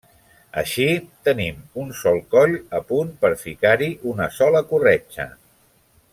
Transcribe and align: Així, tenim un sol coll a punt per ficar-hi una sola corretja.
Així, 0.59 0.85
tenim 1.27 1.59
un 1.83 1.91
sol 1.99 2.17
coll 2.33 2.55
a 2.79 2.81
punt 2.93 3.13
per 3.25 3.31
ficar-hi 3.45 3.91
una 4.15 4.31
sola 4.39 4.63
corretja. 4.73 5.29